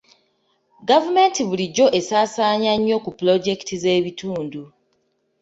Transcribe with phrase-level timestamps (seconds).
[0.89, 4.63] Gavumenti bulijjo esaasaanya nnyo ku pulojekiti z'ebitundu.